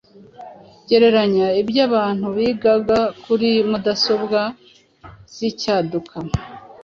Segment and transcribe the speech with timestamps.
[0.87, 4.39] Gereranya ibyo abantu bigaga kuri mudasobwa
[5.35, 6.17] zicyaduka